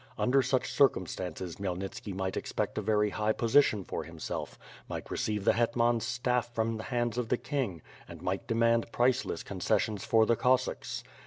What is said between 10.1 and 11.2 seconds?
the Cossacks.